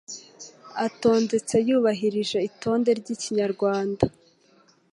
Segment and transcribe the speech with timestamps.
[0.85, 4.05] atondetse yubahirije itonde ry'ikinyarwanda.